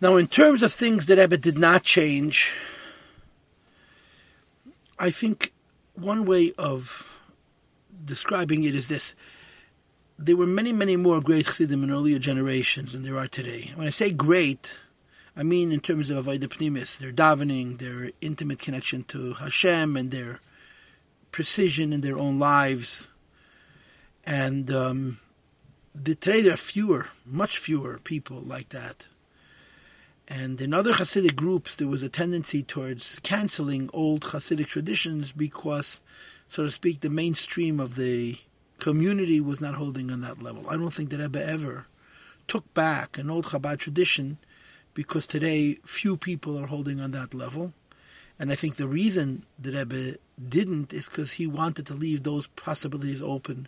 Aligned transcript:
Now, 0.00 0.16
in 0.16 0.28
terms 0.28 0.62
of 0.62 0.72
things 0.72 1.06
that 1.06 1.18
Rebbe 1.18 1.36
did 1.36 1.58
not 1.58 1.82
change, 1.82 2.56
I 4.98 5.10
think 5.10 5.52
one 5.94 6.24
way 6.24 6.52
of 6.56 7.06
describing 8.02 8.64
it 8.64 8.74
is 8.74 8.88
this. 8.88 9.14
There 10.18 10.36
were 10.36 10.46
many, 10.46 10.72
many 10.72 10.96
more 10.96 11.20
great 11.20 11.46
Chassidim 11.46 11.84
in 11.84 11.90
earlier 11.90 12.18
generations 12.18 12.92
than 12.92 13.02
there 13.02 13.18
are 13.18 13.28
today. 13.28 13.72
When 13.74 13.86
I 13.86 13.90
say 13.90 14.10
great, 14.10 14.78
I 15.36 15.42
mean 15.42 15.70
in 15.70 15.80
terms 15.80 16.08
of 16.08 16.24
Avodah 16.24 16.48
Pnimis, 16.48 16.98
their 16.98 17.12
davening, 17.12 17.78
their 17.78 18.10
intimate 18.22 18.58
connection 18.58 19.04
to 19.04 19.34
Hashem, 19.34 19.96
and 19.96 20.10
their 20.10 20.40
precision 21.30 21.92
in 21.92 22.00
their 22.00 22.18
own 22.18 22.38
lives. 22.38 23.08
And 24.24 24.70
um, 24.70 25.20
the, 25.94 26.14
today 26.14 26.40
there 26.40 26.54
are 26.54 26.58
fewer, 26.58 27.08
much 27.24 27.58
fewer 27.58 27.98
people 27.98 28.40
like 28.40 28.70
that. 28.70 29.08
And 30.30 30.60
in 30.60 30.72
other 30.72 30.92
Hasidic 30.92 31.34
groups, 31.34 31.74
there 31.74 31.88
was 31.88 32.04
a 32.04 32.08
tendency 32.08 32.62
towards 32.62 33.18
canceling 33.24 33.90
old 33.92 34.22
Hasidic 34.22 34.68
traditions 34.68 35.32
because, 35.32 36.00
so 36.48 36.62
to 36.62 36.70
speak, 36.70 37.00
the 37.00 37.10
mainstream 37.10 37.80
of 37.80 37.96
the 37.96 38.38
community 38.78 39.40
was 39.40 39.60
not 39.60 39.74
holding 39.74 40.08
on 40.08 40.20
that 40.20 40.40
level. 40.40 40.70
I 40.70 40.76
don't 40.76 40.92
think 40.92 41.10
that 41.10 41.18
Rebbe 41.18 41.44
ever 41.44 41.86
took 42.46 42.72
back 42.74 43.18
an 43.18 43.28
old 43.28 43.46
Chabad 43.46 43.80
tradition 43.80 44.38
because 44.94 45.26
today 45.26 45.78
few 45.84 46.16
people 46.16 46.56
are 46.56 46.68
holding 46.68 47.00
on 47.00 47.10
that 47.10 47.34
level. 47.34 47.72
And 48.38 48.52
I 48.52 48.54
think 48.54 48.76
the 48.76 48.86
reason 48.86 49.44
that 49.58 49.74
Rebbe 49.74 50.18
didn't 50.48 50.94
is 50.94 51.08
because 51.08 51.32
he 51.32 51.46
wanted 51.48 51.86
to 51.86 51.94
leave 51.94 52.22
those 52.22 52.46
possibilities 52.46 53.20
open 53.20 53.66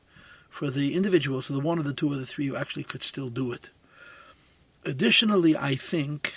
for 0.48 0.70
the 0.70 0.94
individual, 0.94 1.42
so 1.42 1.54
the 1.54 1.60
one 1.60 1.80
or 1.80 1.82
the 1.82 1.92
two 1.92 2.12
or 2.12 2.16
the 2.16 2.24
three 2.24 2.46
who 2.46 2.56
actually 2.56 2.84
could 2.84 3.02
still 3.02 3.30
do 3.30 3.50
it. 3.50 3.70
Additionally, 4.84 5.56
I 5.56 5.74
think 5.74 6.34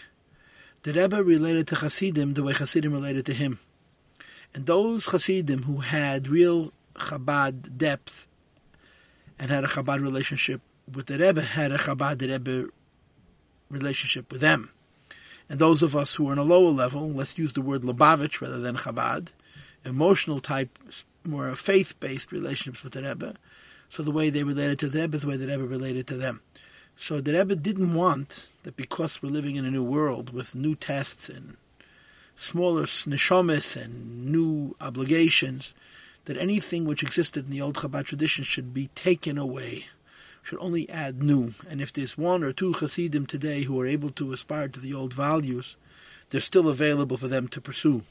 the 0.85 0.93
Rebbe 0.93 1.23
related 1.23 1.67
to 1.69 1.75
Hasidim 1.75 2.35
the 2.35 2.43
way 2.43 2.53
Hasidim 2.53 2.93
related 2.93 3.25
to 3.25 3.33
him. 3.33 3.57
And 4.53 4.67
those 4.67 5.07
Hasidim 5.07 5.63
who 5.63 5.77
had 5.77 6.27
real 6.27 6.73
Chabad 6.93 7.75
depth 7.75 8.27
and 9.39 9.49
had 9.49 9.63
a 9.63 9.67
Chabad 9.67 10.03
relationship 10.03 10.61
with 10.93 11.07
the 11.07 11.17
Rebbe 11.17 11.41
had 11.41 11.71
a 11.71 11.79
Chabad 11.79 12.21
Rebbe 12.21 12.69
relationship 13.71 14.31
with 14.31 14.41
them. 14.41 14.69
And 15.49 15.57
those 15.57 15.81
of 15.81 15.95
us 15.95 16.13
who 16.13 16.29
are 16.29 16.33
on 16.33 16.37
a 16.37 16.43
lower 16.43 16.69
level, 16.69 17.09
let's 17.11 17.35
use 17.35 17.53
the 17.53 17.61
word 17.61 17.81
Lubavitch 17.81 18.39
rather 18.39 18.59
than 18.59 18.77
Chabad, 18.77 19.29
emotional 19.83 20.39
type, 20.39 20.77
more 21.23 21.55
faith-based 21.55 22.31
relationships 22.31 22.83
with 22.83 22.93
the 22.93 23.01
Rebbe. 23.01 23.33
So 23.89 24.03
the 24.03 24.11
way 24.11 24.29
they 24.29 24.43
related 24.43 24.77
to 24.79 24.89
the 24.89 24.99
Rebbe 24.99 25.15
is 25.15 25.23
the 25.23 25.29
way 25.29 25.37
the 25.37 25.47
Rebbe 25.47 25.65
related 25.65 26.05
to 26.07 26.15
them. 26.15 26.41
So 26.97 27.21
the 27.21 27.33
Rebbe 27.33 27.55
didn't 27.55 27.93
want 27.93 28.49
that 28.63 28.77
because 28.77 29.21
we're 29.21 29.29
living 29.29 29.57
in 29.57 29.65
a 29.65 29.71
new 29.71 29.83
world 29.83 30.33
with 30.33 30.55
new 30.55 30.75
tests 30.75 31.29
and 31.29 31.57
smaller 32.35 32.83
neshomis 32.83 33.75
and 33.81 34.25
new 34.25 34.75
obligations, 34.81 35.73
that 36.25 36.37
anything 36.37 36.85
which 36.85 37.03
existed 37.03 37.45
in 37.45 37.51
the 37.51 37.61
old 37.61 37.75
Chabad 37.75 38.05
tradition 38.05 38.43
should 38.43 38.73
be 38.73 38.87
taken 38.95 39.37
away, 39.37 39.85
should 40.41 40.59
only 40.59 40.89
add 40.89 41.21
new. 41.21 41.53
And 41.69 41.81
if 41.81 41.93
there's 41.93 42.17
one 42.17 42.43
or 42.43 42.51
two 42.51 42.73
Hasidim 42.73 43.25
today 43.25 43.63
who 43.63 43.79
are 43.79 43.87
able 43.87 44.09
to 44.11 44.33
aspire 44.33 44.67
to 44.69 44.79
the 44.79 44.93
old 44.93 45.13
values, 45.13 45.75
they're 46.29 46.41
still 46.41 46.67
available 46.67 47.17
for 47.17 47.27
them 47.27 47.47
to 47.49 47.61
pursue. 47.61 48.03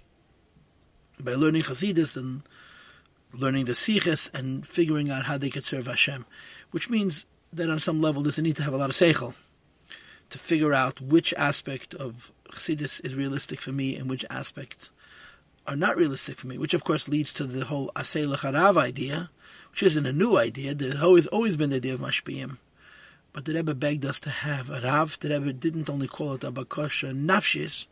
By 1.19 1.35
learning 1.35 1.63
Hasidus 1.63 2.17
and 2.17 2.43
learning 3.33 3.65
the 3.65 3.73
Siches 3.73 4.31
and 4.33 4.67
figuring 4.67 5.11
out 5.11 5.25
how 5.25 5.39
they 5.39 5.51
could 5.51 5.65
serve 5.65 5.87
Hashem, 5.87 6.25
which 6.71 6.89
means 6.89 7.25
that 7.57 7.71
on 7.71 7.81
some 7.81 8.01
level 8.01 8.23
there's 8.23 8.39
a 8.39 8.43
need 8.43 8.57
to 8.57 8.63
have 8.63 8.75
a 8.75 8.77
lot 8.77 8.91
of 8.91 8.97
seichel 8.97 9.35
to 10.31 10.39
figure 10.39 10.73
out 10.73 11.01
which 11.01 11.33
aspect 11.35 11.95
of 11.95 12.33
Chassidus 12.51 13.05
is 13.05 13.15
realistic 13.15 13.61
for 13.61 13.73
me 13.73 13.97
and 13.97 14.09
which 14.09 14.25
aspects 14.31 14.91
are 15.67 15.77
not 15.77 15.97
realistic 15.97 16.37
for 16.37 16.47
me, 16.47 16.59
which 16.59 16.75
of 16.75 16.85
course 16.85 17.09
leads 17.09 17.33
to 17.35 17.45
the 17.45 17.65
whole 17.65 17.91
Asay 17.97 18.27
Lecharav 18.27 18.77
idea, 18.77 19.31
which 19.71 19.83
isn't 19.83 20.07
a 20.07 20.13
new 20.13 20.37
idea. 20.37 20.75
There's 20.75 21.03
always, 21.03 21.27
always 21.29 21.57
been 21.57 21.71
the 21.71 21.77
idea 21.77 21.95
of 21.95 22.01
Mashpiyim. 22.01 22.59
But 23.33 23.47
the 23.47 23.55
Rebbe 23.55 23.75
begged 23.75 24.05
us 24.05 24.21
to 24.21 24.31
have 24.31 24.71
a 24.71 24.81
Rav. 24.81 25.19
The 25.19 25.31
Rebbe 25.31 25.53
didn't 25.53 25.91
only 25.91 26.07
call 26.07 26.35
it 26.35 26.45
a 26.45 26.53
Bakosha 26.53 27.15
Nafshis, 27.15 27.87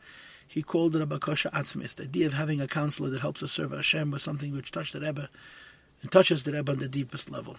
he 0.46 0.62
called 0.62 0.94
it 0.94 1.02
a 1.02 1.06
Bakosha 1.06 1.50
Atzmis. 1.52 1.94
The 1.94 2.04
idea 2.04 2.26
of 2.26 2.34
having 2.34 2.60
a 2.60 2.68
counselor 2.68 3.08
that 3.10 3.22
helps 3.22 3.42
us 3.42 3.52
serve 3.52 3.72
Hashem 3.72 4.10
was 4.10 4.22
something 4.22 4.52
which 4.52 4.70
touched 4.70 4.92
the 4.92 5.00
Rebbe 5.00 5.30
and 6.02 6.12
touches 6.12 6.42
the 6.42 6.52
Rebbe 6.52 6.72
on 6.72 6.78
the 6.78 6.88
deepest 6.88 7.30
level. 7.30 7.56